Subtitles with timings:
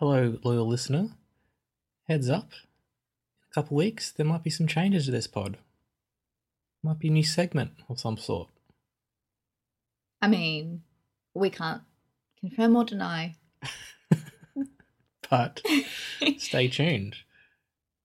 [0.00, 1.10] Hello, loyal listener.
[2.08, 2.52] Heads up.
[2.52, 5.58] In a couple weeks, there might be some changes to this pod.
[6.82, 8.48] Might be a new segment of some sort.
[10.22, 10.84] I mean,
[11.34, 11.82] we can't
[12.40, 13.36] confirm or deny.
[15.28, 15.60] But
[16.38, 17.16] stay tuned.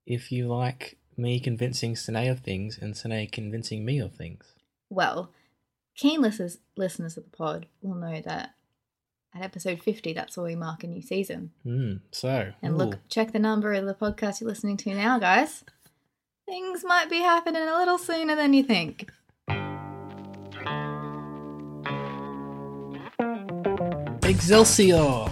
[0.04, 4.44] If you like me convincing Sine of things and Sine convincing me of things.
[4.90, 5.32] Well,
[5.96, 8.55] keen listeners, listeners of the pod will know that
[9.36, 11.50] at episode 50, that's where we mark a new season.
[11.62, 11.94] Hmm.
[12.10, 15.64] So, And ooh, look, check the number of the podcast you're listening to now, guys.
[16.46, 19.10] Things might be happening a little sooner than you think.
[24.22, 25.28] Excelsior!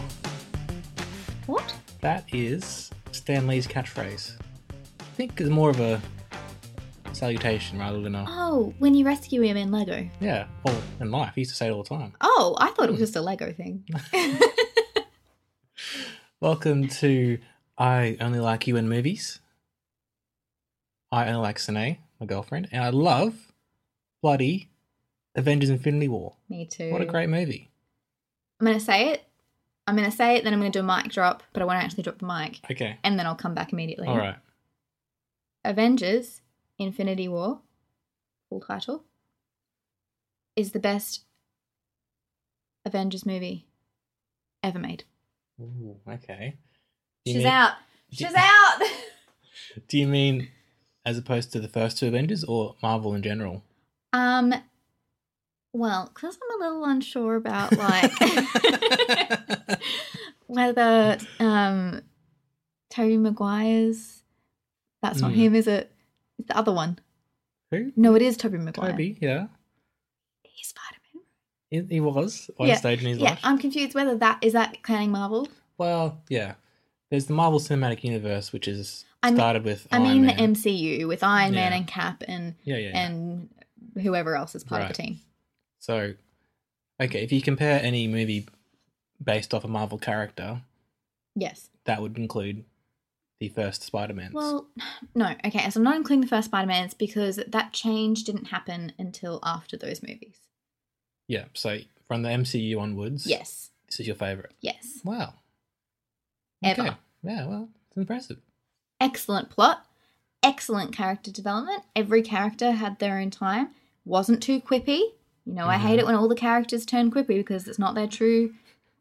[1.47, 1.75] What?
[2.01, 4.37] That is Stan Lee's catchphrase.
[5.01, 6.01] I think it's more of a
[7.25, 8.27] salutation rather than a.
[8.29, 10.07] Oh, when you rescue him in Lego.
[10.21, 12.13] Yeah, well, in life, he used to say it all the time.
[12.21, 13.05] Oh, I thought it was hmm.
[13.05, 13.85] just a Lego thing.
[16.41, 17.39] Welcome to
[17.79, 19.41] I Only Like You in Movies.
[21.11, 23.53] I only like Sine, my girlfriend, and I love
[24.21, 24.69] bloody
[25.35, 26.35] Avengers Infinity War.
[26.51, 26.91] Me too.
[26.91, 27.71] What a great movie.
[28.61, 29.25] I'm going to say it.
[29.87, 31.65] I'm going to say it, then I'm going to do a mic drop, but I
[31.65, 32.61] won't actually drop the mic.
[32.71, 32.99] Okay.
[33.03, 34.09] And then I'll come back immediately.
[34.09, 34.37] All right.
[35.65, 36.43] Avengers
[36.79, 37.61] Infinity War,
[38.49, 39.05] full title,
[40.57, 41.25] is the best
[42.85, 43.67] Avengers movie
[44.63, 45.05] ever made.
[45.61, 46.57] Ooh, okay.
[47.27, 47.73] She's mean- out.
[48.11, 48.81] do- She's out.
[49.89, 50.49] Do you mean
[51.07, 53.63] as opposed to the first two Avengers or Marvel in general?
[54.13, 54.53] um,
[55.73, 58.13] well, because I'm a little unsure about like
[60.47, 62.03] whether um
[62.91, 64.23] Tobey Maguire's.
[65.03, 65.39] That's not Hmm.
[65.39, 65.91] him, is it?
[66.47, 66.99] The other one.
[67.71, 67.93] Who?
[67.97, 68.91] No, it is Tobey Maguire.
[68.91, 69.47] Tobey, yeah.
[70.43, 71.23] He's Spider Man.
[71.89, 73.31] He, he was on yeah, stage in his yeah.
[73.31, 73.41] life.
[73.43, 75.49] I'm confused whether that is that counting Marvel.
[75.79, 76.55] Well, yeah.
[77.11, 80.37] There's the Marvel Cinematic Universe, which is I mean- started with I Iron mean Man.
[80.37, 83.07] the MCU with Iron Man and Cap and Yeah, yeah, yeah.
[83.07, 83.49] and
[84.03, 85.21] whoever else is part of the team.
[85.79, 86.15] So,
[87.01, 88.47] okay, if you compare any movie
[89.23, 90.63] based off a Marvel character,
[91.37, 91.71] Yes.
[91.85, 92.65] that would include
[93.49, 94.31] the first Spider-Man.
[94.33, 94.67] Well,
[95.15, 95.35] no.
[95.45, 99.77] Okay, so I'm not including the first Spider-Man's because that change didn't happen until after
[99.77, 100.39] those movies.
[101.29, 101.45] yeah.
[101.55, 101.79] So
[102.09, 103.71] from the MCU onwards, Yes.
[103.87, 104.53] this is your favorite.
[104.61, 105.01] Yes.
[105.05, 105.35] Wow.
[106.63, 106.83] Ever.
[106.83, 106.97] Okay.
[107.23, 107.47] Yeah.
[107.47, 108.39] Well, it's impressive.
[109.01, 109.87] Excellent plot.
[110.43, 111.83] Excellent character development.
[111.97, 113.71] Every character had their own time.
[114.05, 115.01] Wasn't too quippy.
[115.47, 116.01] You know, I hate Mhm.
[116.01, 118.55] it when all the characters turn quippy because it's not their true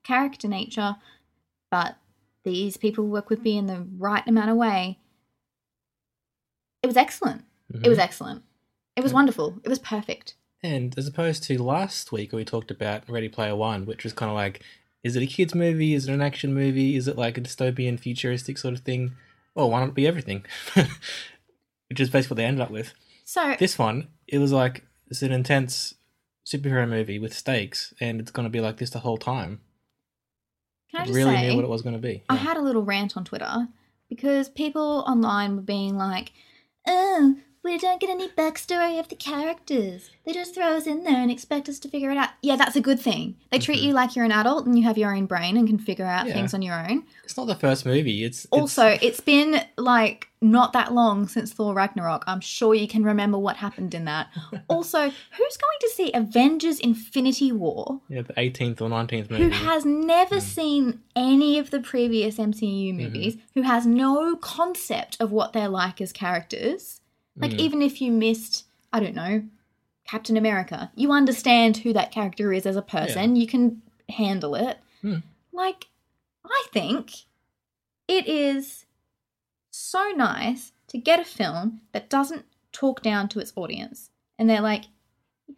[0.04, 0.96] character nature.
[1.72, 1.98] But
[2.44, 5.00] these people work with me in the right amount of way.
[6.82, 7.44] It was excellent.
[7.74, 8.02] It was Mhm.
[8.04, 8.44] excellent.
[8.96, 9.16] It was Yeah.
[9.16, 9.60] wonderful.
[9.64, 10.36] It was perfect.
[10.62, 14.14] And as opposed to last week where we talked about Ready Player One, which was
[14.14, 14.62] kind of like,
[15.04, 15.94] is it a kids movie?
[15.94, 16.96] Is it an action movie?
[16.96, 19.14] Is it like a dystopian, futuristic sort of thing?
[19.56, 20.46] Oh, why not be everything?
[21.90, 22.94] which is basically what they ended up with.
[23.26, 25.96] So This one, it was like it's an intense
[26.46, 29.62] superhero movie with stakes, and it's going to be like this the whole time.
[30.94, 32.24] Can I just really say, knew what it was going to be.
[32.30, 32.40] I Yeah.
[32.40, 33.68] had a little rant on Twitter
[34.10, 36.32] because people online were being like,
[36.88, 40.10] "Oh, we don't get any backstory of the characters.
[40.26, 42.76] They just throw us in there and expect us to figure it out." Yeah, that's
[42.76, 43.36] a good thing.
[43.52, 43.84] They treat Mhm.
[43.84, 46.28] you like you're an adult and you have your own brain and can figure out
[46.28, 46.34] Yeah.
[46.34, 47.04] things on your own.
[47.24, 48.24] It's not the first movie.
[48.24, 52.24] It's, it's Also, it's been like not that long since Thor Ragnarok.
[52.28, 54.28] I'm sure you can remember what happened in that.
[54.68, 58.02] also, who's going to see Avengers Infinity War?
[58.10, 59.44] yeah, the 18th or 19th movie.
[59.46, 60.42] who has never Mm.
[60.42, 63.04] seen any of the previous MCU Mm-hmm.
[63.04, 67.00] movies, who has no concept of what they're like as characters.
[67.36, 67.60] Like, Mm.
[67.60, 69.44] even if you missed, I don't know,
[70.06, 74.78] Captain America, you understand who that character is as a person, you can handle it.
[75.04, 75.24] Mm.
[75.52, 75.88] Like,
[76.46, 77.12] I think
[78.08, 78.86] it is
[79.72, 84.10] so nice to get a film that doesn't talk down to its audience.
[84.38, 84.86] And they're like,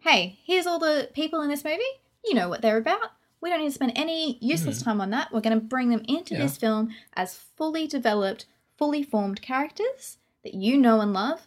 [0.00, 1.82] hey, here's all the people in this movie.
[2.24, 3.12] You know what they're about.
[3.40, 5.32] We don't need to spend any useless time on that.
[5.32, 6.34] We're going to bring them into.
[6.34, 6.42] Yeah.
[6.42, 8.46] this film as fully developed,
[8.78, 11.46] fully formed characters that you know and love.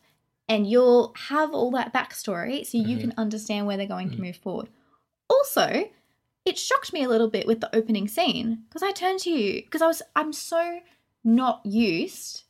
[0.50, 3.02] And you'll have all that backstory so you Mhm.
[3.02, 4.22] can understand where they're going to Mm.
[4.22, 4.68] move forward.
[5.30, 5.90] Also,
[6.44, 9.62] it shocked me a little bit with the opening scene because I turned to you
[9.62, 10.82] because I was I'm so
[11.24, 12.44] not used.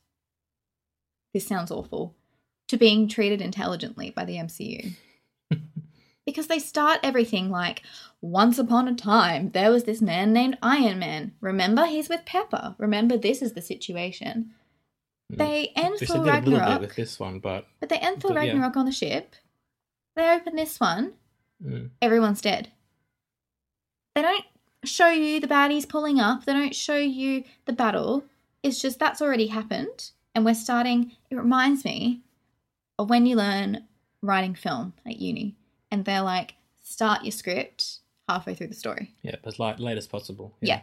[1.34, 2.16] This sounds awful
[2.69, 4.94] to being treated intelligently by the MCU.
[6.25, 7.81] because they start everything like
[8.22, 11.34] once upon a time there was this man named Iron Man.
[11.42, 12.75] Remember he's with Pepper.
[12.78, 14.54] Remember this is the situation.
[15.30, 17.98] They end Which Thor they did a bit Ragnarok, with this one, but but they
[17.98, 18.52] end Thor but, yeah.
[18.52, 19.36] Ragnarok on the ship.
[20.16, 21.14] They open this one,
[21.64, 22.70] mm, everyone's dead.
[24.16, 24.46] They don't
[24.84, 28.26] show you the baddies pulling up, they don't show you the battle.
[28.64, 30.12] It's just that's already happened.
[30.36, 32.22] And we're starting, it reminds me
[32.98, 33.88] of when you learn
[34.22, 35.56] writing film at uni
[35.92, 39.16] and they're like, start your script halfway through the story.
[39.22, 40.54] yeah, as late as possible.
[40.62, 40.82] Yeah.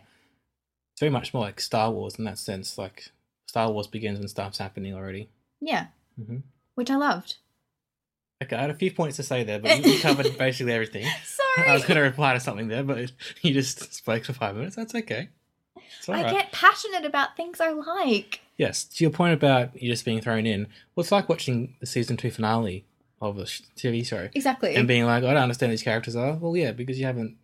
[0.92, 2.78] It's very much more like Star Wars in that sense.
[2.78, 3.10] Like
[3.46, 5.28] Star Wars begins when stuff's happening already.
[5.60, 5.87] Yeah,
[6.25, 6.38] hmm
[6.75, 7.37] which I loved.
[8.43, 11.06] Okay, I had a few points to say there, but you you covered basically everything.
[11.25, 11.69] Sorry.
[11.70, 13.10] I was going to reply to something there, but
[13.40, 14.76] you just spoke for five minutes.
[14.76, 15.31] That's okay.
[15.98, 16.32] It's all I right.
[16.32, 18.40] get passionate about things I like.
[18.58, 21.87] Yes, to your point about you just being thrown in, well, it's like watching the
[21.87, 22.84] season two finale
[23.22, 24.75] of a TV show Exactly.
[24.75, 26.34] and being like, I don't understand these characters are.
[26.34, 27.37] Well, yeah, because you haven't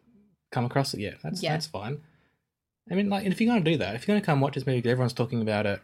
[0.50, 1.14] come across it yet.
[1.22, 1.52] That's Yeah.
[1.52, 2.02] that's fine.
[2.90, 4.54] I mean, like, if you're going to do that, if you're going to come watch
[4.54, 5.80] this movie because everyone's talking about it,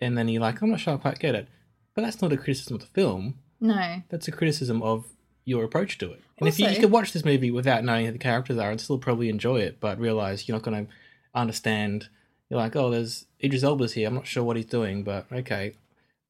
[0.00, 1.48] and then you're like, I'm not sure I quite get it,
[1.94, 3.38] but that's not a criticism of the film.
[3.60, 4.02] no.
[4.08, 5.04] That's a criticism of
[5.44, 6.22] your approach to it.
[6.38, 8.80] And if you, you could watch this movie without knowing who the characters are and
[8.80, 10.92] still probably enjoy it, but realize you're not going to
[11.34, 12.08] understand.
[12.48, 14.08] You're like, oh, there's Idris Elba's here.
[14.08, 15.74] I'm not sure what he's doing, but okay.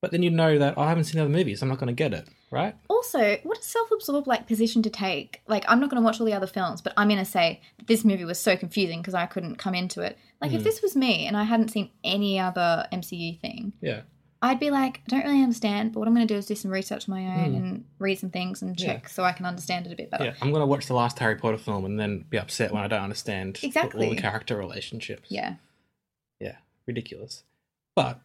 [0.00, 1.61] But then you know that oh, I haven't seen the other movies.
[1.61, 2.75] I'm not going to get it, right?
[2.88, 5.43] Also, what a self-absorbed like position to take.
[5.46, 7.61] Like, I'm not going to watch all the other films, but I'm going to say
[7.87, 10.17] this movie was so confusing because I couldn't come into it.
[10.41, 10.65] Like, if Mhm.
[10.65, 14.03] this was me and I hadn't seen any other MCU thing, Yeah.
[14.43, 16.55] I'd be like, I don't really understand, but what I'm going to do is do
[16.55, 17.57] some research of my own Mm.
[17.57, 18.87] and read some things and Yeah.
[18.95, 20.25] check so I can understand it a bit better.
[20.25, 22.83] Yeah, I'm going to watch the last Harry Potter film and then be upset when
[22.83, 24.09] I don't understand all Exactly.
[24.09, 25.31] the character relationships.
[25.31, 25.57] Yeah.
[26.41, 26.57] Yeah,
[26.87, 27.45] ridiculous.
[27.95, 28.21] But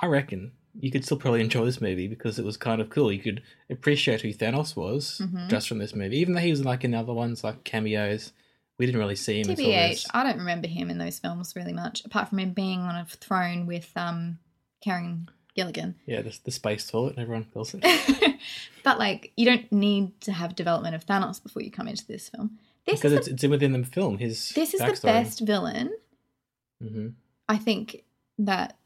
[0.00, 3.12] I reckon you could still probably enjoy this movie because it was kind of cool.
[3.12, 5.48] You could appreciate who Thanos was Mhm.
[5.50, 8.32] just from this movie, even though he was like in other ones like cameos.
[8.78, 9.46] We didn't really see him.
[9.46, 10.06] TBH.
[10.12, 13.06] I don't remember him in those films really much, apart from him being on a
[13.06, 14.38] throne with um,
[14.82, 15.94] Karen Gilligan.
[16.04, 18.36] Yeah, the, the space toilet, and everyone calls it.
[18.84, 22.28] but like, you don't need to have development of Thanos before you come into this
[22.28, 22.58] film.
[22.86, 24.18] This because it's, it's within the film.
[24.18, 25.92] His This is the best villain
[26.82, 27.08] Mm-hmm.
[27.48, 28.04] I think
[28.38, 28.76] that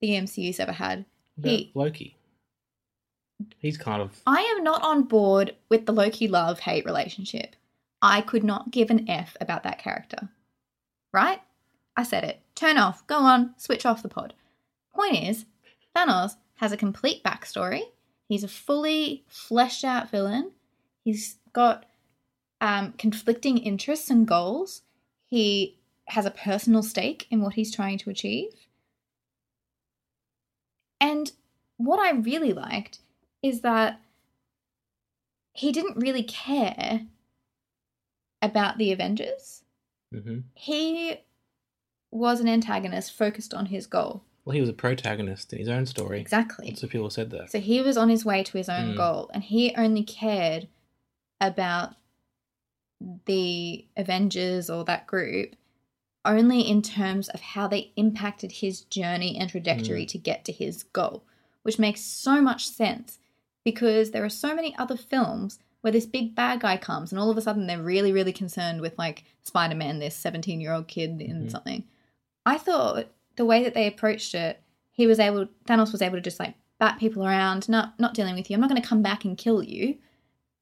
[0.00, 1.04] the MCU's ever had.
[1.42, 2.16] He- Loki.
[3.58, 7.56] He's kind of I am not on board with the Loki love hate relationship.
[8.04, 10.28] I could not give an F about that character.
[11.10, 11.40] Right?
[11.96, 12.42] I said it.
[12.54, 13.06] Turn off.
[13.06, 13.54] Go on.
[13.56, 14.34] Switch off the pod.
[14.94, 15.46] Point is,
[15.96, 17.80] Thanos has a complete backstory.
[18.28, 20.52] He's a fully fleshed out villain.
[21.02, 21.86] He's got
[22.60, 24.82] um, conflicting interests and goals.
[25.26, 25.78] He
[26.08, 28.50] has a personal stake in what he's trying to achieve.
[31.00, 31.32] And
[31.78, 32.98] what I really liked
[33.42, 33.98] is that
[35.54, 37.06] he didn't really care
[38.44, 39.62] about the Avengers.
[40.12, 41.16] hmm He
[42.10, 44.22] was an antagonist focused on his goal.
[44.44, 46.20] well, he was a protagonist in his own story.
[46.20, 46.66] Exactly.
[46.68, 47.50] Lots of people said that.
[47.50, 48.96] So he was on his way to his own Mm.
[48.96, 50.68] goal, and he only cared
[51.40, 51.94] about
[53.26, 55.56] the Avengers or that group
[56.24, 60.84] only in terms of how they impacted his journey and trajectory to get to his
[60.84, 61.22] goal,
[61.62, 63.18] which makes so much sense
[63.64, 67.28] because there are so many other films where this big bad guy comes and all
[67.30, 70.88] of a sudden they're really, really concerned with like Spider Man, this 17 year old
[70.88, 71.50] kid in Mhm.
[71.50, 71.84] something.
[72.46, 74.62] I thought the way that they approached it,
[74.92, 78.34] he was able, Thanos was able to just like bat people around, not not dealing
[78.34, 78.54] with you.
[78.54, 79.98] I'm not going to come back and kill you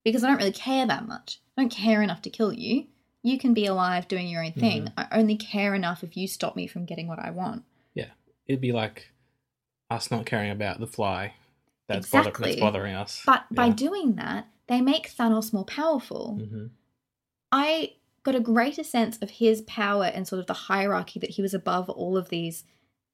[0.05, 1.39] because I don't really care that much.
[1.57, 2.89] I don't care enough to kill you.
[3.23, 4.91] You can be alive doing your own thing.
[4.99, 7.63] I only care enough if you stop me from getting what I want.
[7.95, 8.09] Yeah,
[8.49, 9.13] it'd be like
[9.89, 11.35] us not caring about the fly
[11.87, 13.23] that's, bother- that's bothering us.
[13.25, 16.39] But by doing that, they make Thanos more powerful.
[16.41, 16.71] Mhm.
[17.51, 21.43] I got a greater sense of his power and sort of the hierarchy that he
[21.43, 22.65] was above all of these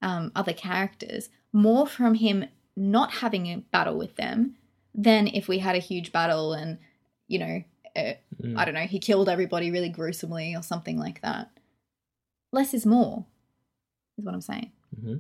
[0.03, 2.45] um, other characters more from him
[2.77, 4.57] not having a battle with them
[4.95, 6.79] than if we had a huge battle and,
[7.27, 7.65] you know,
[7.97, 8.57] uh, Mm.
[8.57, 11.51] I don't know, he killed everybody really gruesomely or something like that.
[12.53, 13.25] Less is more,
[14.17, 14.71] is what I'm saying.
[15.01, 15.17] hmm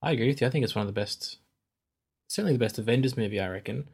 [0.00, 0.46] I agree with you.
[0.46, 1.38] I think it's one of the best,
[2.28, 3.86] certainly the best Avengers movie, I reckon,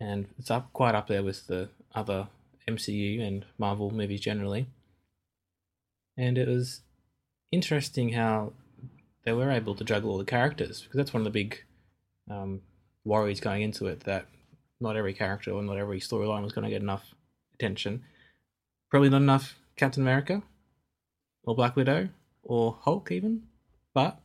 [0.00, 2.28] and it's up quite up there with the other
[2.68, 4.66] MCU and Marvel movies generally.
[6.16, 6.80] And it was
[7.50, 8.52] interesting how
[9.24, 11.64] they were able to juggle all the characters because that's one of the big
[12.30, 12.60] um,
[13.04, 14.26] worries going into it that
[14.80, 17.14] not every character or not every storyline was going to get enough
[17.54, 18.02] attention.
[18.90, 20.42] Probably not enough Captain America
[21.44, 22.08] or Black Widow
[22.42, 23.44] or Hulk even,
[23.92, 24.20] but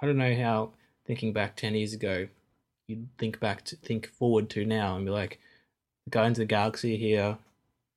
[0.00, 0.72] I don't know how
[1.06, 2.28] thinking back ten years ago,
[2.88, 5.38] you'd think back to think forward to now and be like,
[6.06, 7.38] the Guardians of the Galaxy here.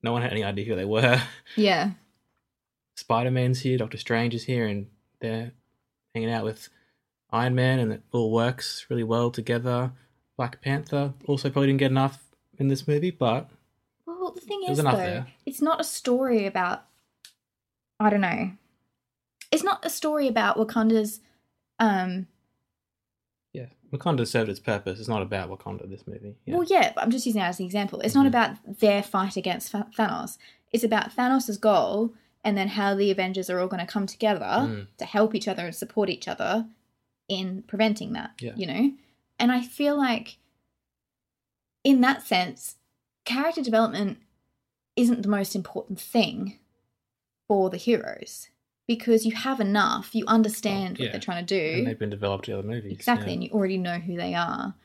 [0.04, 1.22] No one had any idea who they were.
[1.56, 1.92] Yeah.
[2.98, 4.88] Spider Man's here, Doctor Strange is here, and
[5.22, 5.52] they're
[6.14, 6.70] hanging out with
[7.32, 9.92] Iron Man, and it all works really well together.
[10.38, 12.24] Black Panther also probably didn't get enough
[12.60, 13.50] in this movie, but
[14.06, 15.28] Well, the thing is, though, there.
[15.46, 16.84] it's not a story about.
[18.00, 18.52] I don't know.
[19.52, 21.22] It's not a story about Wakanda's.
[21.80, 22.28] Um.
[23.94, 25.00] Wakanda served its purpose.
[25.00, 25.90] It's not about Wakanda.
[25.90, 26.36] This movie.
[26.46, 26.56] Yeah.
[26.56, 28.00] Well, yeah, but I'm just using that as an example.
[28.02, 28.30] It's not Mhm.
[28.30, 30.38] about their fight against Thanos.
[30.72, 34.46] It's about Thanos' goal, and then how the Avengers are all going to come together
[34.46, 34.88] Mm.
[34.98, 36.68] to help each other and support each other
[37.28, 38.32] in preventing that.
[38.40, 38.54] Yeah.
[38.56, 38.94] You know,
[39.38, 40.38] and I feel like,
[41.84, 42.78] in that sense,
[43.26, 44.20] character development
[44.96, 46.60] isn't the most important thing
[47.48, 48.50] for the heroes
[48.88, 51.06] because you have enough, you understand yeah.
[51.06, 51.78] what they're trying to do.
[51.80, 52.92] and they've been developed in other movies.
[52.92, 53.34] Exactly, yeah.
[53.34, 54.76] and you already know who they are.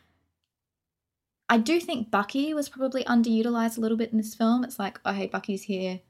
[1.49, 4.65] I do think Bucky was probably underutilized a little bit in this film.
[4.65, 6.01] It's like, oh, hey, Bucky's here,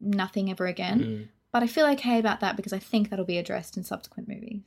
[0.00, 1.00] nothing ever again.
[1.00, 1.28] Mm.
[1.52, 4.62] But I feel okay about that because I think that'll be addressed in subsequent movies.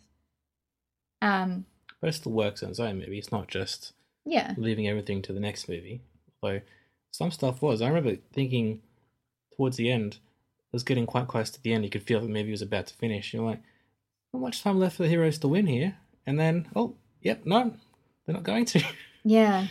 [1.22, 1.66] Um,
[2.02, 3.18] But it still works on its own movie.
[3.18, 3.94] It's not just
[4.26, 6.02] yeah, leaving everything to the next movie.
[6.42, 6.62] Although
[7.12, 7.82] some stuff was.
[7.82, 8.82] I remember thinking
[9.56, 10.18] towards the end,
[10.74, 11.84] was getting quite close to the end.
[11.84, 13.34] You could feel that the movie was about to finish.
[13.34, 13.62] You're like,
[14.34, 15.96] not much time left for the heroes to win here.
[16.26, 17.74] And then, oh, yep, no,
[18.26, 18.84] they're not going to.
[19.24, 19.68] yeah.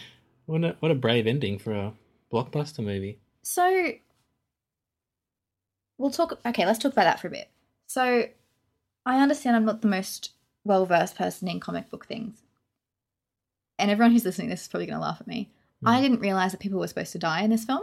[0.46, 1.92] what a what a brave ending for a
[2.32, 3.18] blockbuster movie.
[3.42, 3.92] So
[5.98, 6.38] we'll talk.
[6.46, 7.50] Okay, let's talk about that for a bit.
[7.86, 8.26] So
[9.06, 10.30] I understand I'm not the most
[10.64, 12.42] well versed person in comic book things,
[13.78, 15.50] and everyone who's listening to this is probably going to laugh at me.
[15.84, 16.02] I Mm.
[16.02, 17.82] didn't realize that people were supposed to die in this film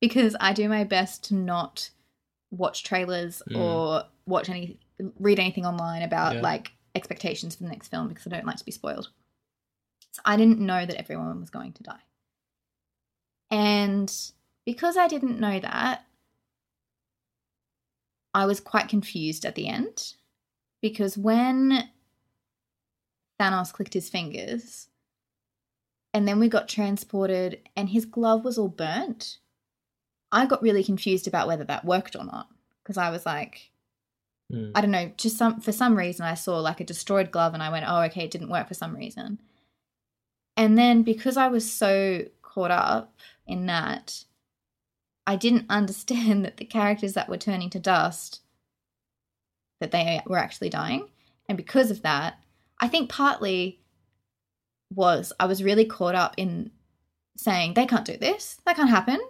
[0.00, 1.90] because I do my best to not
[2.50, 3.58] watch trailers Mm.
[3.58, 4.78] or watch any
[5.18, 6.40] read anything online about Yeah.
[6.42, 9.10] like expectations for the next film because I don't like to be spoiled.
[10.12, 12.00] So I didn't know that everyone was going to die.
[13.50, 14.12] And
[14.64, 16.06] because I didn't know that,
[18.34, 20.14] I was quite confused at the end
[20.82, 21.90] because when
[23.40, 24.88] Thanos clicked his fingers
[26.14, 29.38] and then we got transported and his glove was all burnt,
[30.36, 32.48] I got really confused about whether that worked or not
[32.82, 33.70] because I was like,
[34.52, 34.72] Mm.
[34.74, 37.62] I don't know, just some for some reason I saw like a destroyed glove and
[37.62, 39.40] I went, "Oh, okay, it didn't work for some reason."
[40.56, 43.14] And then because I was so caught up
[43.46, 44.24] in that,
[45.26, 48.40] I didn't understand that the characters that were turning to dust
[49.80, 51.08] that they were actually dying.
[51.48, 52.38] And because of that,
[52.80, 53.80] I think partly
[54.94, 56.70] was I was really caught up in
[57.36, 59.20] saying they can't do this, that can't happen,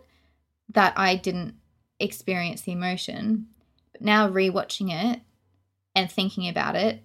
[0.70, 1.54] that I didn't
[2.00, 3.48] experience the emotion.
[3.92, 5.20] But now rewatching it
[5.94, 7.02] and thinking about it,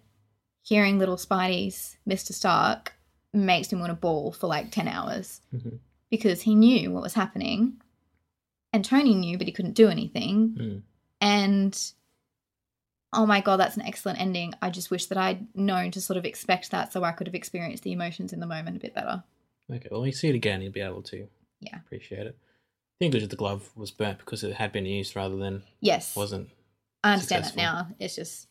[0.63, 2.33] hearing little Spidey's Mr.
[2.33, 2.93] Stark
[3.33, 5.79] makes me want to bawl for like 10 hours Mhm.
[6.09, 7.81] because he knew what was happening
[8.73, 10.49] and Tony knew, but he couldn't do anything.
[10.59, 10.81] Mm.
[11.21, 11.91] And
[13.13, 14.53] oh my god, that's an excellent ending.
[14.61, 17.35] I just wish that I'd known to sort of expect that so I could have
[17.35, 19.23] experienced the emotions in the moment a bit better.
[19.69, 21.27] Okay, well, when you see it again, you'll be able to
[21.61, 21.77] Yeah.
[21.77, 22.37] appreciate it.
[23.01, 26.15] The English of the glove was burnt because it had been used rather than Yes.
[26.15, 26.51] wasn't,
[27.03, 27.63] I understand successful.
[27.63, 27.95] that now.
[27.99, 28.47] It's just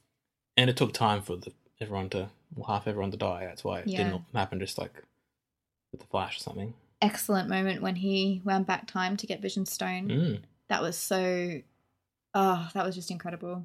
[0.57, 3.47] and it took time for the everyone to, well, half everyone to die.
[3.47, 3.99] That's why it Yeah.
[3.99, 5.05] didn't happen just like
[5.93, 6.75] with the Flash or something.
[7.01, 10.09] excellent moment when he wound back time to get Vision Stone.
[10.09, 10.41] Mm.
[10.69, 11.63] That was so
[12.35, 13.65] oh, that was just incredible.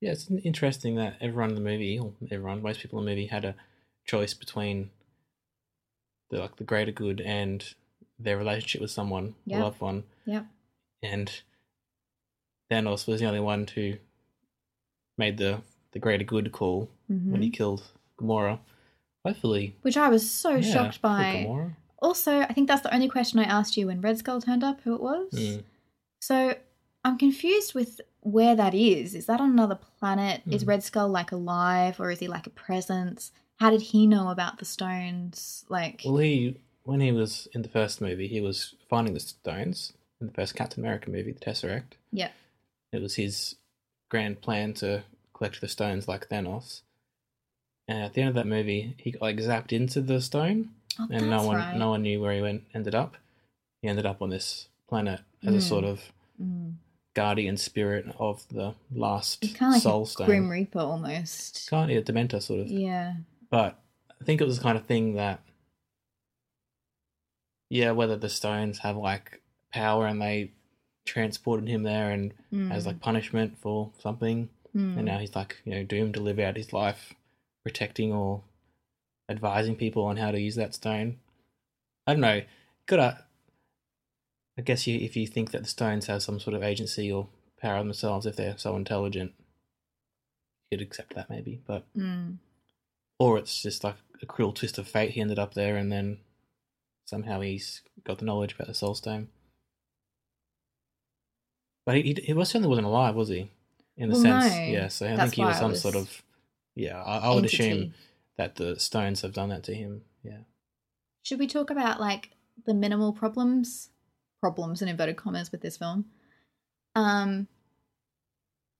[0.00, 3.26] Yeah, it's interesting that everyone in the movie, or everyone, most people in the movie,
[3.26, 3.54] had a
[4.04, 4.90] choice between
[6.30, 7.74] the like the greater good and
[8.22, 9.60] their relationship with someone, Yeah.
[9.60, 10.44] a loved one, Yeah.
[11.02, 11.30] and
[12.70, 13.94] Thanos was the only one who
[15.18, 15.62] made the
[15.92, 17.54] the greater good call when he Mhm.
[17.54, 17.82] killed
[18.16, 18.60] Gamora.
[19.24, 21.44] Hopefully, Which I was so yeah, shocked by.
[21.48, 21.74] Gamora.
[22.00, 24.80] Also, I think that's the only question I asked you when Red Skull turned up,
[24.82, 25.32] who it was.
[25.32, 25.64] Mm.
[26.20, 26.54] So
[27.04, 29.14] I'm confused with where that is.
[29.16, 30.42] Is that on another planet?
[30.46, 30.68] Is Mhm.
[30.68, 33.32] Red Skull like alive or is he like a presence?
[33.58, 35.64] How did he know about the stones?
[35.68, 36.56] Like, Well, he
[36.90, 40.54] when he was in the first movie, he was finding the stones in the first
[40.54, 41.92] Captain America movie, the Tesseract.
[42.12, 42.30] yeah.
[42.92, 43.54] It was his
[44.10, 46.82] grand plan to collect the stones like Thanos.
[47.86, 51.06] And at the end of that movie, he got like zapped into the stone, Oh,
[51.10, 51.76] and no one right.
[51.76, 53.16] no one knew where he went ended up.
[53.80, 55.62] He ended up on this planet as a Mm.
[55.62, 56.74] sort of Mm.
[57.14, 60.26] guardian spirit of the last kind of like soul a stone.
[60.26, 61.68] Grim Reaper almost.
[61.70, 62.66] Kind of a Dementor sort of.
[62.68, 63.14] Yeah.
[63.50, 63.78] But
[64.20, 65.40] I think it was the kind of thing that
[67.70, 69.40] yeah, whether the stones have like
[69.72, 70.52] power and they
[71.06, 72.34] transported him there and
[72.70, 74.96] as like punishment for something, Mm.
[74.98, 77.14] and now he's like you know doomed to live out his life
[77.64, 78.42] protecting or
[79.28, 81.18] advising people on how to use that stone.
[82.06, 82.42] I don't know.
[82.86, 83.18] Could I?
[84.58, 87.28] I guess you, if you think that the stones have some sort of agency or
[87.60, 89.32] power themselves, if they're so intelligent,
[90.70, 91.60] you'd accept that maybe.
[91.66, 92.36] But Mm.
[93.18, 95.10] or it's just like a cruel twist of fate.
[95.12, 96.18] He ended up there, and then
[97.10, 99.28] somehow he's got the knowledge about the soul stone.
[101.84, 103.50] But he, he, he was certainly wasn't alive, was he?
[103.96, 104.62] In the Well, sense, no.
[104.62, 104.88] yeah.
[104.88, 106.22] So I That's think he was some was sort of
[106.76, 107.02] yeah.
[107.02, 107.94] I, I would assume
[108.38, 110.02] that the stones have done that to him.
[110.22, 110.38] Yeah.
[111.24, 112.30] Should we talk about like
[112.64, 113.90] the minimal problems,
[114.40, 116.06] problems in inverted commas with this film?
[116.94, 117.48] Um,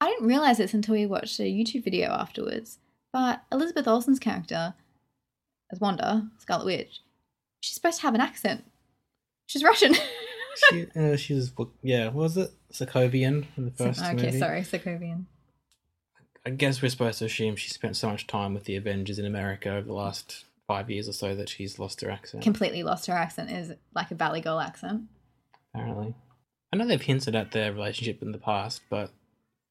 [0.01, 2.79] I didn't realize this until we watched a YouTube video afterwards.
[3.13, 4.75] But Elizabeth Olsen's character,
[5.73, 7.01] as Wanda, Scarlet Witch,
[7.61, 8.65] she's supposed to have an accent.
[9.47, 9.95] She's Russian.
[10.69, 12.07] She, uh, she was yeah.
[12.07, 14.39] what Was it Sokovian in the first okay, movie?
[14.39, 15.27] sorry, Sokovian.
[16.45, 19.27] I guess we're supposed to assume she spent so much time with the Avengers in
[19.27, 22.43] America over the last five years or so that she's lost her accent.
[22.43, 23.51] Completely lost her accent.
[23.51, 25.03] Is like a Valley Girl accent.
[25.73, 26.15] apparently.
[26.73, 29.11] I know they've hinted at their relationship in the past, but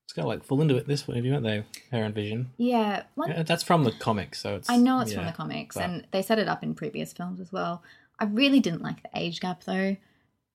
[0.09, 1.63] it's got like full into it this movie, weren't they?
[1.91, 2.49] Her and Vision.
[2.57, 4.67] Yeah, one Yeah, that's from the comics, so it's.
[4.67, 7.39] I know it's from the comics, but- and they set it up in previous films
[7.39, 7.83] as well.
[8.17, 9.97] I really didn't like the age gap though,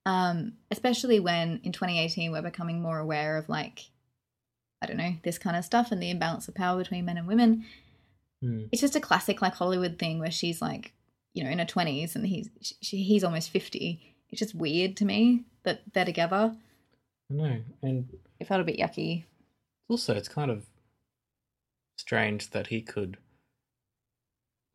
[0.07, 3.91] um, especially when in 2018 we're becoming more aware of like,
[4.83, 7.29] I don't know, this kind of stuff and the imbalance of power between men and
[7.29, 7.65] women.
[8.43, 8.65] Hmm.
[8.73, 10.95] It's just a classic like Hollywood thing where she's like,
[11.33, 12.51] you know, in her 20s and he's
[12.83, 14.17] she, he's almost 50.
[14.31, 16.57] It's just weird to me that they're together.
[17.31, 18.09] I know, and
[18.41, 19.27] It felt a bit yucky.
[19.89, 20.67] Also it's kind of
[21.97, 23.17] strange that he could.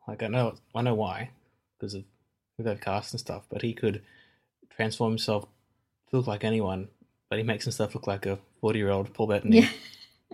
[0.08, 1.32] Like I know, I know why,
[1.78, 2.04] because of
[2.58, 4.02] who they've cast and stuff, but he could
[4.76, 5.46] transform himself
[6.10, 6.88] to look like anyone,
[7.30, 9.62] but he makes himself look like a forty-year-old Paul Bettany.
[9.62, 9.70] Yeah.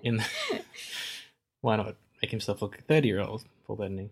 [0.03, 0.23] In
[1.61, 4.11] why not make himself look like a thirty-year-old Paul Bettany?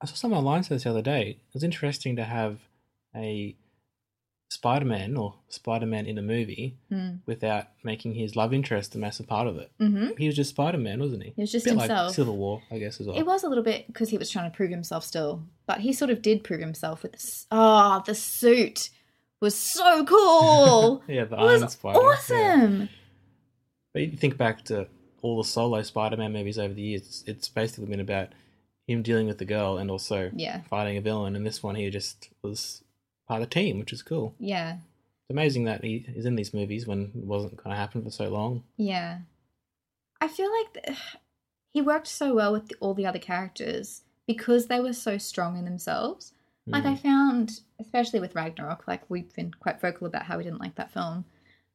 [0.00, 1.30] I saw some online says the other day.
[1.30, 2.58] It was interesting to have
[3.14, 3.56] a
[4.48, 7.16] Spider-Man or Spider-Man in a movie Hmm.
[7.26, 9.70] without making his love interest a massive part of it.
[9.80, 10.10] Mm-hmm.
[10.18, 11.32] He was just Spider-Man, wasn't he?
[11.34, 12.06] He was just Bit himself.
[12.08, 13.16] Like Civil War, I guess as well.
[13.16, 15.92] It was a little bit because he was trying to prove himself still, but he
[15.92, 17.46] sort of did prove himself with this.
[17.50, 18.90] Oh, the suit
[19.40, 21.02] was so cool.
[21.08, 22.04] Yeah, the it was Iron Spider, yeah.
[22.06, 22.88] awesome.
[23.92, 24.86] But you think back to
[25.22, 27.24] all the solo Spider-Man movies over the years.
[27.26, 28.28] It's basically been about
[28.86, 30.62] him dealing with the girl and also Yeah.
[30.62, 31.34] fighting a villain.
[31.36, 32.82] And this one, he just was
[33.26, 34.34] part of the team, which is cool.
[34.38, 34.74] Yeah,
[35.22, 38.10] It's amazing that he is in these movies when it wasn't going to happen for
[38.10, 38.62] so long.
[38.76, 39.20] yeah.
[40.20, 40.98] I feel like th-
[41.72, 45.58] he worked so well with the, all the other characters because they were so strong
[45.58, 46.32] in themselves.
[46.66, 46.88] Like Hmm.
[46.90, 50.74] I found, especially with Ragnarok, like we've been quite vocal about how we didn't like
[50.76, 51.24] that film.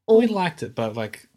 [0.08, 1.28] All we liked it, but like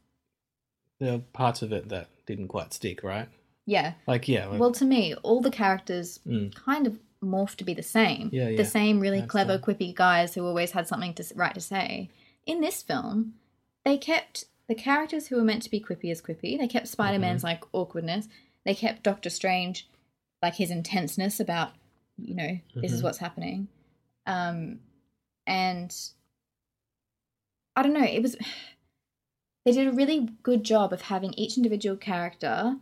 [0.99, 3.29] there are parts of it that didn't quite stick, right?
[3.67, 3.95] Yeah.
[4.07, 6.55] Like yeah, like, Well, to me, all the characters Mm.
[6.55, 8.29] kind of morphed to be the same.
[8.33, 8.57] Yeah, yeah.
[8.59, 12.11] The same really That's clever, quippy guys who always had something to right to say.
[12.47, 13.35] In this film,
[13.85, 16.59] they kept the characters who were meant to be quippy as quippy.
[16.59, 17.47] They kept Spider Man's Mm-hmm.
[17.49, 18.29] like awkwardness.
[18.65, 19.89] They kept Doctor Strange,
[20.43, 21.73] like his intenseness about,
[22.19, 23.05] you know, this is Mhm.
[23.05, 23.69] what's happening.
[24.27, 24.81] Um,
[25.47, 25.95] and
[27.77, 28.05] I don't know.
[28.05, 28.37] It was
[29.65, 32.77] they did a really good job of having each individual character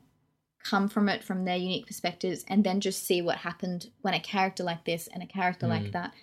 [0.64, 4.20] come from it from their unique perspectives and then just see what happened when a
[4.20, 5.92] character like this and a character like Mm.
[5.92, 6.14] that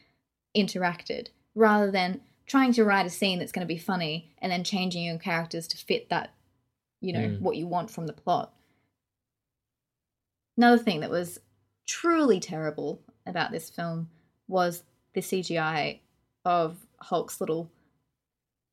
[0.55, 4.63] interacted rather than trying to write a scene that's going to be funny and then
[4.63, 6.33] changing your characters to fit that
[7.01, 7.39] you know, Mm.
[7.41, 8.53] what you want from the plot.
[10.57, 11.39] Another thing that was
[11.87, 14.09] truly terrible about this film
[14.47, 15.99] was the CGI
[16.45, 17.69] of Hulk's little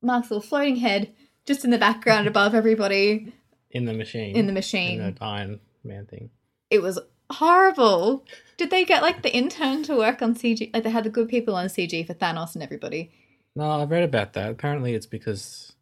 [0.03, 1.15] Mark's little floating head
[1.47, 3.33] just in the background above everybody.
[3.71, 4.37] In the machine.
[4.37, 5.01] In the machine.
[5.01, 6.31] In the Iron Man thing.
[6.71, 6.99] It was
[7.31, 8.25] horrible.
[8.57, 10.73] Did they get like the intern to work on CG?
[10.73, 13.11] Like they had the good people on CG for Thanos and everybody.
[13.55, 14.51] No, I've read about that.
[14.51, 15.75] Apparently, it's because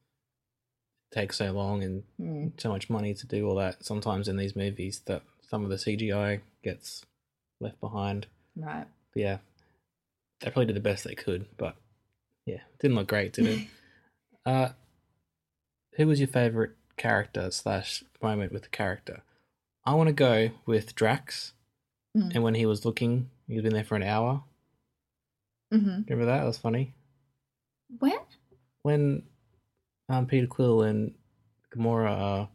[1.11, 2.49] it takes so long and Hmm.
[2.59, 3.85] so much money to do all that.
[3.85, 7.05] Sometimes in these movies, that some of the CGI gets
[7.61, 8.27] left behind.
[8.57, 8.87] Right.
[9.13, 9.39] But yeah,
[10.41, 11.77] they probably did the best they could, but
[12.47, 13.69] yeah, didn't look great, did it?
[14.47, 14.71] uh,
[15.97, 19.23] who was your favorite character slash moment with the character?
[19.85, 21.53] I want to go with Drax,
[22.17, 22.33] Mm.
[22.35, 24.45] and when he was looking, he's been there for an hour.
[25.73, 26.03] Mm-hmm.
[26.09, 26.39] Remember that?
[26.39, 26.95] That was funny.
[27.99, 28.19] When?
[28.83, 29.23] when
[30.09, 31.15] um, Peter Quill and
[31.75, 32.49] Gamora are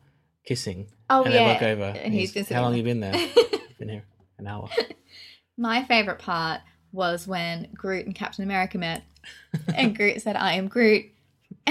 [0.45, 0.87] kissing.
[1.09, 1.43] Oh, and yeah.
[1.43, 1.99] they look over.
[1.99, 3.59] And he's he's, how long sitting you been there." there?
[3.79, 4.03] been here
[4.37, 4.69] an hour.
[5.57, 9.03] My favorite part was when Groot and Captain America met,
[9.75, 11.07] and Groot said, "I am Groot,"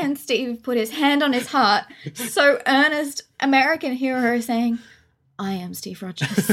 [0.03, 1.85] and Steve put his hand on his heart,
[2.15, 3.23] so earnest.
[3.41, 4.79] American hero saying,
[5.39, 6.51] "I am Steve Rogers."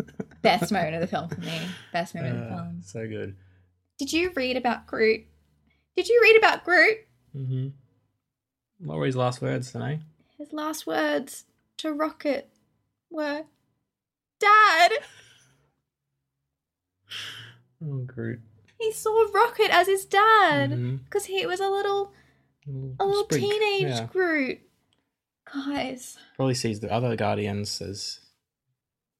[0.42, 1.60] Best moment of the film for me.
[1.92, 2.80] Best moment of the Uh, film.
[2.84, 3.34] so good.
[3.98, 5.24] Did you read about Groot?
[5.96, 6.98] Did you read about Groot?
[7.36, 7.68] Mm-hmm.
[8.86, 9.98] What were his last words, Danae?
[10.38, 11.44] His last words
[11.78, 12.48] to Rocket
[13.10, 13.42] were,
[14.38, 14.92] "Dad."
[17.84, 18.40] Oh, Groot.
[18.80, 22.12] He saw Rocket as his dad because he was a little,
[23.00, 23.40] a little Sprig.
[23.42, 24.06] teenage Yeah.
[24.06, 24.60] Groot.
[25.52, 28.20] Guys, Probably sees the other Guardians as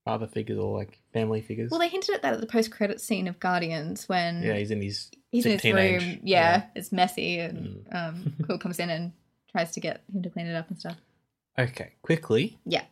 [0.05, 1.71] father figures or like family figures.
[1.71, 4.83] well, they hinted at that at the post-credit scene of Guardians when yeah, he's in
[4.83, 6.03] his he's in his teenage.
[6.03, 6.21] room.
[6.23, 7.95] Yeah, it's messy, and Mm.
[7.95, 9.13] um, Quill comes in and
[9.51, 10.97] tries to get him to clean it up and stuff.
[11.59, 12.85] Okay, quickly, Yeah.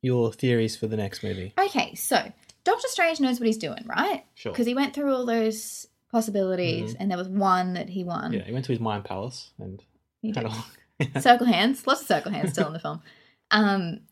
[0.00, 1.52] your theories for the next movie.
[1.58, 2.32] Okay, so
[2.64, 4.24] Doctor Strange knows what he's doing, right?
[4.34, 4.52] Sure.
[4.52, 6.96] Because he went through all those possibilities, Mhm.
[7.00, 8.32] and there was one that he won.
[8.32, 9.82] Yeah, he went to his mind palace and
[10.20, 10.46] He had
[10.98, 11.22] did.
[11.22, 13.02] circle hands lots of circle hands still in the film
[13.50, 14.02] um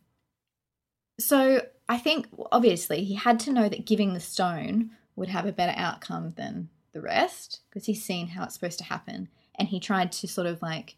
[1.21, 5.53] so i think obviously he had to know that giving the stone would have a
[5.53, 9.79] better outcome than the rest because he's seen how it's supposed to happen and he
[9.79, 10.97] tried to sort of like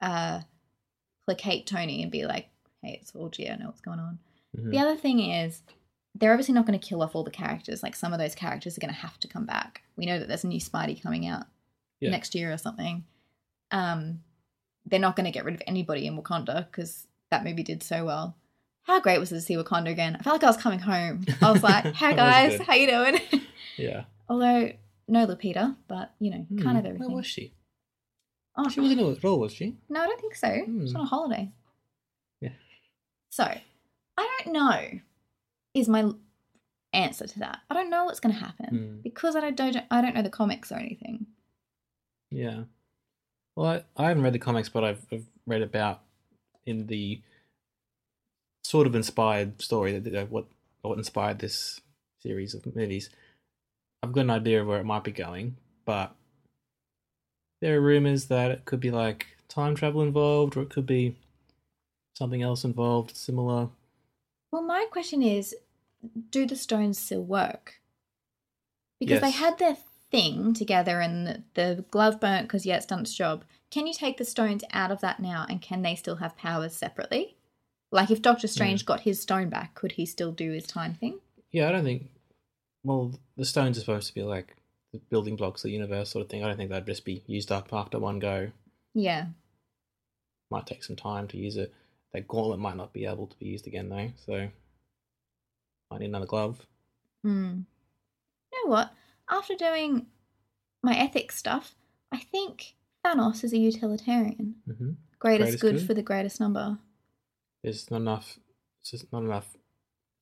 [0.00, 0.40] uh
[1.26, 2.48] placate tony and be like
[2.82, 4.18] hey it's all Gio, I know what's going on
[4.56, 4.70] Mhm.
[4.70, 5.62] the other thing is
[6.14, 8.76] they're obviously not going to kill off all the characters like some of those characters
[8.76, 11.26] are going to have to come back we know that there's a new spidey coming
[11.26, 11.44] out
[12.00, 12.10] Yeah.
[12.10, 13.04] next year or something
[13.70, 14.20] um
[14.86, 18.04] they're not going to get rid of anybody in Wakanda because that movie did so
[18.04, 18.36] well.
[18.82, 20.14] How great was it to see Wakanda again?
[20.14, 21.24] I felt like I was coming home.
[21.40, 23.18] I was like, "Hey guys, how you doing?"
[23.78, 24.04] yeah.
[24.28, 24.72] Although
[25.08, 27.08] no Lupita, but you know, kind Hmm, of everything.
[27.08, 27.54] Where was she?
[28.58, 29.74] Oh, She wasn't in it role, was she?
[29.88, 30.52] no, I don't think so.
[30.66, 30.98] She was Hmm.
[30.98, 31.50] on a holiday.
[32.42, 32.50] Yeah.
[33.30, 33.44] So,
[34.18, 35.00] I don't know.
[35.74, 36.10] Is my
[36.92, 37.58] answer to that?
[37.68, 39.00] I don't know what's going to happen Hmm.
[39.02, 41.26] because I don't, don't I don't know the comics or anything.
[42.30, 42.64] Yeah.
[43.56, 46.00] Well, I, I haven't read the comics, but I've, I've read about
[46.66, 47.20] in the
[48.64, 50.46] sort of inspired story that that- what
[50.82, 51.80] what inspired this
[52.22, 53.08] series of movies.
[54.02, 55.56] I've got an idea of where it might be going,
[55.86, 56.14] but
[57.62, 61.16] there are rumors that it could be like time travel involved, or it could be
[62.14, 63.68] something else involved, similar.
[64.52, 65.54] Well, my question is,
[66.30, 67.80] do the stones still work?
[69.00, 69.76] Because they had their
[70.10, 73.44] thing together and the, the glove burnt because yeah, it's done its job.
[73.70, 76.74] Can you take the stones out of that now and can they still have powers
[76.74, 77.36] separately?
[77.90, 78.86] Like if Doctor Strange mm.
[78.86, 81.18] got his stone back, could he still do his time thing?
[81.50, 82.06] Yeah, I don't think.
[82.84, 84.56] Well, the stones are supposed to be like
[84.92, 86.44] the building blocks of the universe, sort of thing.
[86.44, 88.50] I don't think they'd just be used up after one go.
[88.94, 89.26] Yeah.
[90.50, 91.74] might take some time to use it.
[92.12, 94.48] That gauntlet might not be able to be used again though, so
[95.90, 96.66] might need another glove.
[97.22, 97.60] Hmm.
[98.52, 98.92] You know what?
[99.30, 100.06] After doing
[100.82, 101.74] my ethics stuff,
[102.12, 104.56] I think Thanos is a utilitarian.
[104.66, 105.86] hmm Greatest, Greatest good, good?
[105.86, 106.78] for the greatest number.
[107.62, 108.38] There's not enough,
[108.82, 109.56] it's just not enough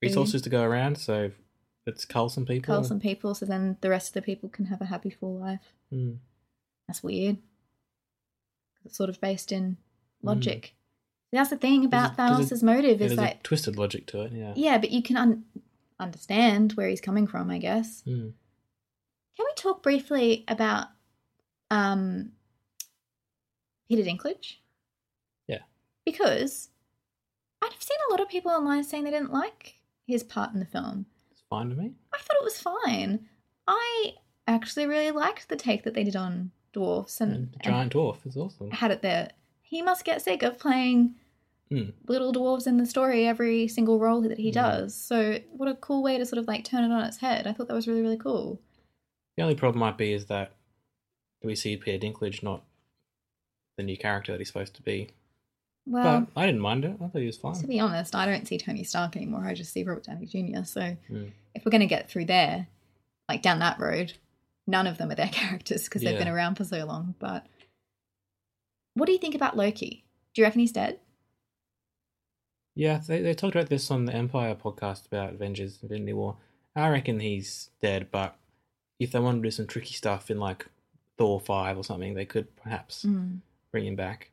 [0.00, 1.32] resources to go around, so
[1.86, 2.72] let's cull some people.
[2.72, 5.38] Cull some people so then the rest of the people can have a happy full
[5.40, 5.72] life.
[5.90, 6.12] Hmm.
[6.86, 7.38] That's weird.
[8.84, 9.76] It's sort of based in
[10.22, 10.74] logic.
[11.32, 14.22] That's the thing about There's a- there's a- Thanos' motive is a twisted logic to
[14.22, 14.32] it.
[14.32, 14.52] Yeah.
[14.54, 15.44] yeah, but you can un-
[15.98, 18.02] understand where he's coming from, I guess.
[18.02, 18.30] Hmm.
[19.36, 20.88] Can we talk briefly about
[21.70, 22.32] um,
[23.88, 24.56] Peter Dinklage?
[25.46, 25.60] Yeah.
[26.04, 26.68] Because
[27.62, 30.66] I've seen a lot of people online saying they didn't like his part in the
[30.66, 31.06] film.
[31.30, 31.92] It's fine to me.
[32.12, 33.26] I thought it was fine.
[33.66, 34.14] I
[34.46, 37.92] actually really liked the take that they did on dwarfs and, And the and giant
[37.94, 38.70] dwarf is awesome.
[38.70, 39.30] had it there.
[39.62, 41.14] He must get sick of playing
[41.72, 41.90] Hmm.
[42.06, 44.62] little dwarves in the story every single role that he Yeah.
[44.62, 44.94] does.
[44.94, 47.46] So what a cool way to sort of like turn it on its head.
[47.46, 48.60] I thought that was really really cool.
[49.36, 50.52] The only problem might be is that
[51.42, 52.62] we see Peter Dinklage, not
[53.78, 55.08] the new character that he's supposed to be.
[55.86, 56.96] Well, but I didn't mind it.
[57.00, 57.54] I thought he was fine.
[57.54, 59.44] to be honest, I don't see Tony Stark anymore.
[59.46, 60.64] I just see Robert Downey Jr.
[60.64, 61.28] So Hmm.
[61.54, 62.68] if we're going to get through there,
[63.28, 64.12] like down that road,
[64.66, 67.14] none of them are their characters because they've been around for so long.
[67.18, 67.46] But
[68.94, 70.04] what do you think about Loki?
[70.34, 71.00] Do you reckon he's dead?
[72.74, 76.36] Yeah, they, they talked about this on the Empire podcast about Avengers Infinity War.
[76.74, 78.36] I reckon he's dead, but
[78.98, 80.66] if they want to do some tricky stuff in like
[81.18, 83.40] Thor 5 or something, they could perhaps Mm.
[83.70, 84.30] bring him back.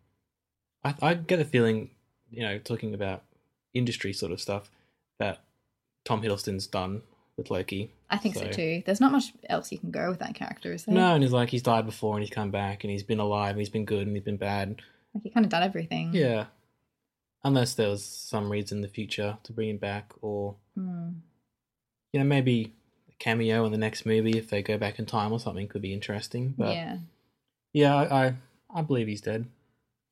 [0.84, 1.90] I, I get the feeling,
[2.32, 3.24] you know, talking about
[3.74, 4.72] industry sort of stuff,
[5.20, 5.40] that
[6.06, 7.02] Tom Hiddleston's done
[7.36, 7.92] with Loki.
[8.10, 8.84] I think so, too.
[8.86, 10.96] There's not much else you can go with that character, is there?
[10.96, 13.52] No, and he's like, he's died before and he's come back and he's been alive
[13.52, 14.82] and he's been good and he's been bad.
[15.14, 16.12] Like he kind of done everything.
[16.14, 16.46] Yeah.
[17.44, 21.16] Unless there was some reason in the future to bring him back or Mm.
[22.14, 22.74] you know, maybe
[23.10, 25.82] a cameo in the next movie if they go back in time or something could
[25.82, 26.54] be interesting.
[26.58, 26.98] But yeah,
[27.74, 27.96] yeah.
[27.96, 28.36] I, I
[28.76, 29.46] I believe he's dead.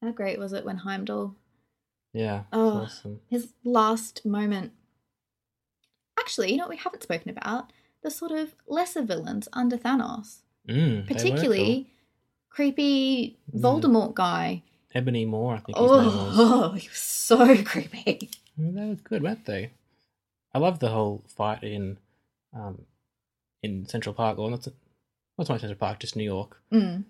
[0.01, 1.35] How great was it when Heimdall,
[2.13, 2.43] Yeah.
[2.53, 2.81] Oh.
[2.83, 3.19] awesome.
[3.29, 4.71] his last moment?
[6.19, 7.71] Actually, you know what we haven't spoken about?
[8.03, 11.87] The sort of lesser villains under Thanos, Mm, particularly
[12.49, 13.61] creepy Mm.
[13.61, 14.63] Voldemort guy.
[14.97, 16.35] Ebony Maw, I think his name was.
[16.39, 18.29] Oh, he was so creepy.
[18.57, 19.71] They were good, weren't they?
[20.53, 21.97] I love the whole fight in
[22.53, 22.81] um
[23.63, 24.65] in Central Park, or not,
[25.37, 26.59] not so much Central Park, just New York.
[26.71, 27.03] Mm,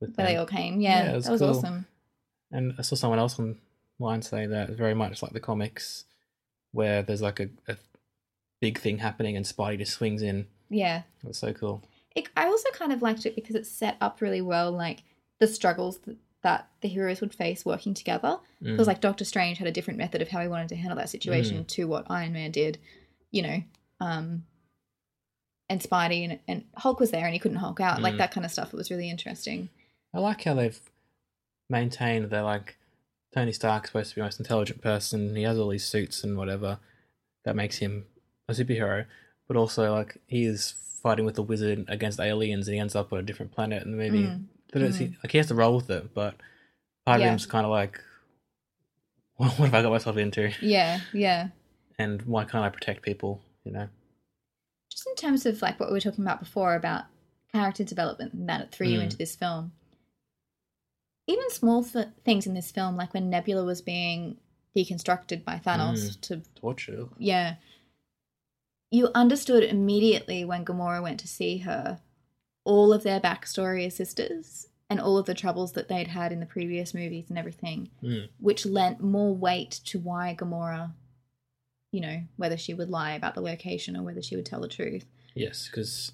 [0.00, 0.80] With where they all came.
[0.80, 1.50] Yeah, Yeah, it was that was cool.
[1.50, 1.86] awesome.
[2.50, 3.40] And I saw someone else
[3.98, 6.04] online say that very much like the comics,
[6.72, 7.76] where there's like a, a
[8.60, 10.46] big thing happening and Spidey just swings in.
[10.68, 11.02] Yeah.
[11.24, 11.82] That's so cool.
[12.14, 15.02] It, I also kind of liked it because it set up really well, like
[15.40, 18.38] the struggles that, that the heroes would face working together.
[18.62, 18.72] Mm.
[18.72, 21.08] Because like Doctor Strange had a different method of how he wanted to handle that
[21.08, 22.78] situation to what Iron Man did,
[23.30, 23.62] you know.
[24.00, 24.44] Um,
[25.68, 28.18] and Spidey and, and Hulk was there and he couldn't Hulk out, like Mm.
[28.18, 28.74] that kind of stuff.
[28.74, 29.68] It was really interesting.
[30.12, 30.78] I like how they've
[31.70, 32.76] maintained they're like
[33.34, 35.34] Tony Stark's supposed to be the most intelligent person.
[35.34, 36.78] He has all these suits and whatever
[37.44, 38.04] that makes him
[38.48, 39.06] a superhero,
[39.48, 43.12] but also like he is fighting with a wizard against aliens and he ends up
[43.12, 44.24] on a different planet in the movie.
[44.24, 44.44] Mm.
[44.72, 46.34] But it's, like he has to roll with it, but
[47.06, 47.26] part Yeah.
[47.26, 48.00] of him's kind of like,
[49.36, 50.50] what, what have I got myself into?
[50.60, 51.48] Yeah, yeah.
[51.98, 53.42] And why can't I protect people?
[53.64, 53.88] You know?
[54.90, 57.04] Just in terms of like what we were talking about before about
[57.52, 59.04] character development and that it threw you Mm.
[59.04, 59.72] into this film.
[61.28, 64.38] Even small th- things in this film, like when Nebula was being
[64.76, 66.20] deconstructed by Thanos Mm.
[66.22, 67.08] to Torture.
[67.18, 67.56] Yeah.
[68.90, 72.00] You understood immediately when Gamora went to see her
[72.64, 76.40] all of their backstory as sisters and all of the troubles that they'd had in
[76.40, 78.28] the previous movies and everything, Mm.
[78.38, 80.92] which lent more weight to why Gamora,
[81.92, 84.68] you know, whether she would lie about the location or whether she would tell the
[84.68, 85.06] truth.
[85.34, 86.12] Yes, because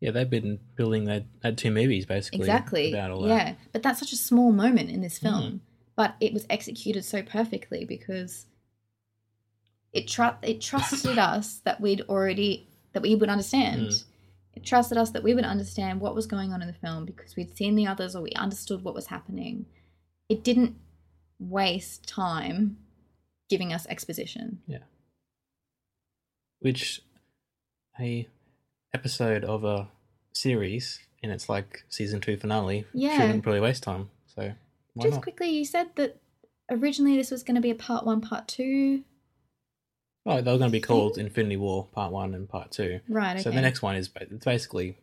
[0.00, 1.04] yeah, they've been building.
[1.06, 2.40] that had two movies basically.
[2.40, 2.92] exactly.
[2.92, 3.28] About all that.
[3.28, 3.54] Yeah.
[3.72, 5.22] But that's such a small moment in this Mm.
[5.22, 5.60] film.
[5.96, 8.46] But it was executed so perfectly because
[9.92, 13.88] it tru- it trusted us that we'd already that we would understand.
[13.88, 14.04] Mm.
[14.56, 17.34] It trusted us that we would understand what was going on in the film because
[17.36, 19.66] we'd seen the others or we understood what was happening.
[20.28, 20.76] It didn't
[21.38, 22.76] waste time
[23.50, 24.60] giving us exposition.
[24.66, 24.78] Yeah.
[26.60, 27.02] Which
[28.00, 28.28] a
[28.92, 29.88] episode of a
[30.32, 33.16] series in its like season two finale Yeah.
[33.18, 34.10] shouldn't really waste time.
[34.34, 34.52] So
[34.94, 35.22] why Just not?
[35.22, 36.20] quickly, you said that
[36.70, 39.04] originally this was going to be a part one, part two.
[40.26, 43.00] Oh, they were going to be called Infinity War Part One and Part Two.
[43.08, 43.40] Right.
[43.40, 43.56] So okay.
[43.56, 44.96] the next one is it's basically,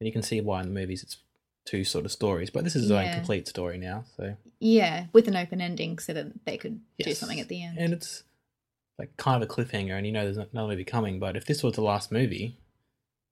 [0.00, 1.18] and you can see why in the movies it's
[1.66, 3.14] two sort of stories, but this is Yeah.
[3.14, 4.04] complete story now.
[4.16, 7.76] So Yeah, with an open ending so that they could do something at the end.
[7.78, 8.22] and it's
[8.98, 11.18] like kind of a cliffhanger, and you know there's another movie coming.
[11.18, 12.56] But if this was the last movie,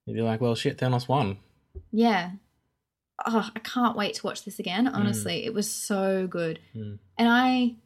[0.04, 1.38] you'd be like, well, shit, Thanos won.
[1.90, 2.32] yeah.
[3.24, 4.88] Oh, I can't wait to watch this again.
[4.88, 6.58] Honestly, it was so good.
[6.74, 6.98] Mm.
[7.16, 7.76] And I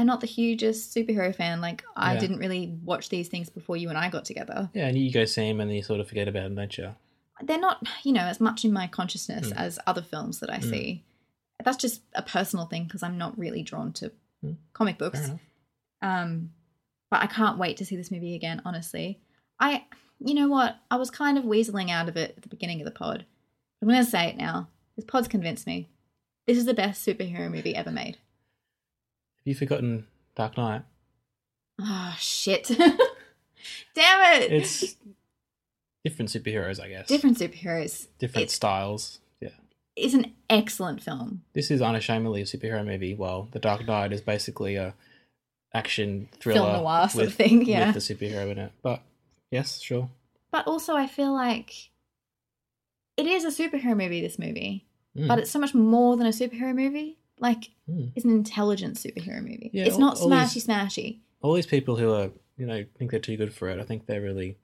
[0.00, 1.60] am not the hugest superhero fan.
[1.60, 2.20] Like, I Yeah.
[2.20, 4.70] didn't really watch these things before you and I got together.
[4.74, 6.94] Yeah, and you go see them and then you sort of forget about them adventure.
[7.42, 9.56] They're not, you know, as much in my consciousness Mm.
[9.56, 10.70] as other films that I Mm.
[10.70, 11.04] see.
[11.64, 14.12] That's just a personal thing because I'm not really drawn to
[14.44, 14.56] Mm.
[14.72, 15.30] comic books.
[16.02, 16.52] Um,
[17.10, 18.60] but I can't wait to see this movie again.
[18.64, 19.20] Honestly,
[19.58, 19.84] I,
[20.18, 22.84] you know what, I was kind of weaseling out of it at the beginning of
[22.84, 23.24] the pod.
[23.80, 24.68] I'm going to say it now.
[24.96, 25.88] This pod's convinced me.
[26.46, 28.18] This is the best superhero movie ever made.
[29.46, 30.82] You forgotten Dark Knight?
[31.80, 32.66] Oh shit!
[33.94, 34.52] Damn it!
[34.52, 34.96] It's
[36.04, 37.08] different superheroes, I guess.
[37.08, 38.08] different superheroes.
[38.18, 39.20] different styles.
[39.40, 39.50] Yeah.
[39.96, 41.42] it's an excellent film.
[41.54, 44.94] This is unashamedly a superhero movie, Well, The Dark Knight is basically a
[45.74, 47.92] action thriller noir sort of with- thing, yeah.
[47.92, 48.72] with the superhero in it.
[48.82, 49.02] But
[49.50, 50.10] yes, sure.
[50.50, 51.72] But also, I feel like
[53.16, 54.20] it is a superhero movie.
[54.20, 54.84] This movie,
[55.16, 55.28] Mm.
[55.28, 57.16] but it's so much more than a superhero movie.
[57.38, 58.12] Like, Mm.
[58.16, 59.70] it's an intelligent superhero movie.
[59.72, 61.18] Yeah, it's all- not all smashy these- smashy.
[61.42, 64.06] all these people who are you know think they're too good for it i think
[64.06, 64.56] they're really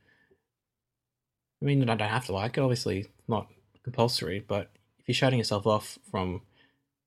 [1.61, 3.47] i mean i don't have to like it obviously not
[3.85, 6.41] compulsory but if you're shutting yourself off from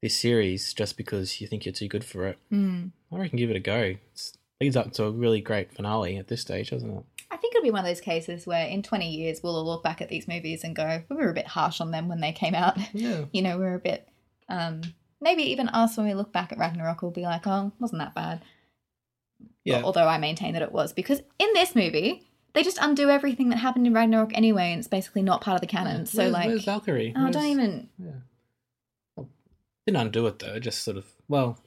[0.01, 2.91] this series just because you think you're too good for it Mm.
[3.11, 6.27] i reckon give it a go it leads up to a really great finale at
[6.27, 9.09] this stage doesn't it I think it'll be one of those cases where in 20
[9.09, 11.81] years we'll all look back at these movies and go, we were a bit harsh
[11.81, 12.77] on them when they came out.
[12.93, 13.25] Yeah.
[13.33, 14.07] you know, we we're a bit,
[14.47, 14.81] um,
[15.25, 18.15] maybe even us when we look back at Ragnarok will be like, oh, wasn't that
[18.15, 18.41] bad.
[19.65, 23.49] yeah Although I maintain that it was because in this movie, they just undo everything
[23.49, 26.05] that happened in Ragnarok anyway, and it's basically not part of the canon.
[26.05, 27.89] So, like, where's valkyrie oh, Where's- don't even.
[27.99, 28.11] yeah
[29.17, 29.27] Well,
[29.85, 31.57] didn't undo it though just sort of well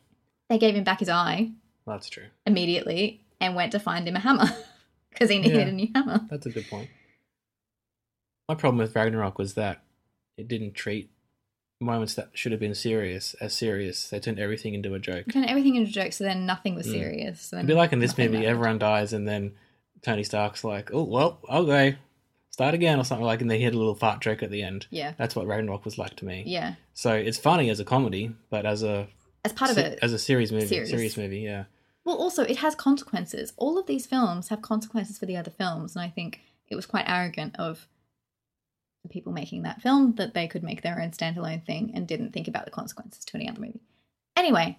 [0.48, 1.50] They gave him back his eye
[1.86, 4.46] that's true immediately and went to find him a hammer
[5.10, 5.66] because he needed Yeah.
[5.68, 6.20] a new hammer.
[6.30, 6.88] That's a good point.
[8.48, 9.82] My problem with Ragnarok was that
[10.36, 11.10] it didn't treat
[11.80, 14.08] moments that should have been serious as serious.
[14.10, 15.26] They turned everything into a joke.
[15.32, 16.92] Turned everything into jokes, so then nothing was Mm.
[16.92, 17.40] serious.
[17.40, 18.48] So It'd be like in this movie, mattered.
[18.48, 19.52] everyone dies, and then
[20.02, 21.96] Tony Stark's like, "Oh well, okay,
[22.50, 24.86] start again" or something like, and they hit a little fart joke at the end.
[24.90, 25.12] Yeah.
[25.16, 26.42] That's what Ragnarok was like to me.
[26.46, 26.74] Yeah.
[26.94, 29.06] So it's funny as a comedy, but as a
[29.44, 29.98] As part of it.
[30.02, 30.90] as a series movie, series.
[30.90, 31.64] serious movie, yeah.
[32.04, 33.52] Well, also, it has consequences.
[33.56, 36.86] All of these films have consequences for the other films, and I think it was
[36.86, 37.86] quite arrogant of
[39.02, 42.32] the people making that film that they could make their own standalone thing and didn't
[42.32, 43.80] think about the consequences to any other movie.
[44.36, 44.78] Anyway,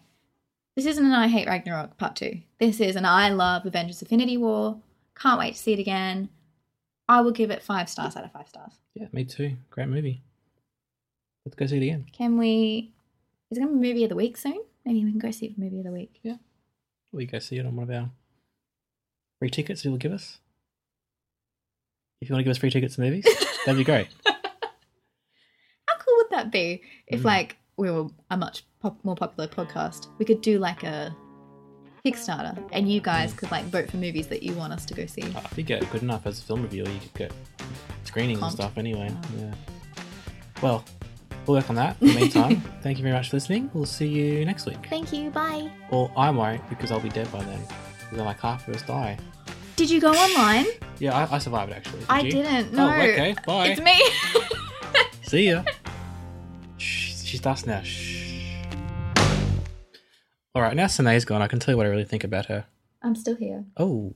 [0.75, 2.39] this isn't an I Hate Ragnarok Part 2.
[2.59, 4.79] This is an I Love Avengers Infinity War.
[5.15, 6.29] Can't wait to see it again.
[7.07, 8.73] I will give it five stars out of five stars.
[8.93, 9.57] Yeah, me too.
[9.71, 10.21] Great movie.
[11.45, 12.05] Let's go see it again.
[12.13, 12.93] Can we.
[13.49, 14.61] Is it going to be movie of the week soon?
[14.85, 16.19] Maybe we can go see it for movie of the week.
[16.21, 16.35] Yeah.
[17.11, 18.09] We go see it on one of our
[19.39, 20.37] free tickets you'll give us.
[22.21, 23.25] If you want to give us free tickets to movies,
[23.65, 24.07] that'd be great.
[24.25, 27.25] How cool would that be if, Mm.
[27.25, 30.07] like, we were a much pop- more popular podcast?
[30.19, 31.15] We could do like a
[32.05, 35.05] Kickstarter, and you guys could like vote for movies that you want us to go
[35.05, 35.21] see.
[35.23, 37.33] Uh, if you get good enough as a film reviewer, you could get
[38.05, 39.09] screenings and stuff anyway.
[39.11, 39.27] Oh.
[39.37, 39.53] Yeah.
[40.61, 40.85] Well,
[41.45, 41.97] we'll work on that.
[42.01, 43.69] In the meantime, thank you very much for listening.
[43.73, 44.77] We'll see you next week.
[44.89, 45.29] Thank you.
[45.29, 45.69] Bye.
[45.91, 47.59] Or I won't because I'll be dead by then.
[48.09, 49.17] Because like half of us die.
[49.75, 50.65] Did you go online?
[50.99, 51.99] Yeah, I, I survived actually.
[51.99, 52.31] Did I you?
[52.31, 52.73] didn't.
[52.73, 52.87] Oh, no.
[52.89, 53.35] Oh, okay.
[53.45, 53.67] Bye.
[53.67, 54.01] It's me.
[55.23, 55.63] See ya.
[56.77, 57.81] Shh, she's dust now.
[57.81, 58.17] Shh.
[60.55, 61.41] All right, now Sanae's gone.
[61.41, 62.65] I can tell you what I really think about her.
[63.01, 63.65] I'm still here.
[63.77, 64.13] Oh.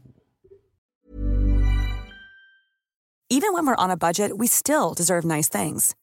[3.29, 5.95] Even when we're on a budget, we still deserve nice things.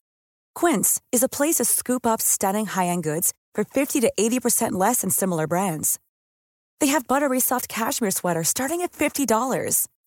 [0.54, 5.02] Quince is a place to scoop up stunning high-end goods for 50 to 80% less
[5.02, 5.98] than similar brands.
[6.80, 9.86] They have buttery soft cashmere sweaters starting at $50,